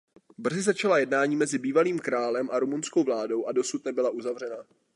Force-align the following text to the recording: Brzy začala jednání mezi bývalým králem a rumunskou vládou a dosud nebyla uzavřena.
Brzy 0.37 0.61
začala 0.61 0.97
jednání 0.99 1.35
mezi 1.35 1.57
bývalým 1.59 1.99
králem 1.99 2.49
a 2.51 2.59
rumunskou 2.59 3.03
vládou 3.03 3.45
a 3.45 3.51
dosud 3.51 3.85
nebyla 3.85 4.09
uzavřena. 4.09 4.57